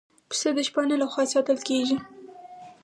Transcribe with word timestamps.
پسه 0.29 0.49
د 0.55 0.59
شپانه 0.67 0.95
له 1.01 1.07
خوا 1.11 1.23
ساتل 1.33 1.57
کېږي. 1.67 1.97